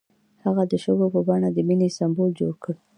هغه 0.43 0.63
د 0.71 0.73
شګوفه 0.83 1.11
په 1.15 1.19
بڼه 1.27 1.49
د 1.51 1.57
مینې 1.67 1.89
سمبول 1.97 2.29
جوړ 2.39 2.53
کړ. 2.63 2.73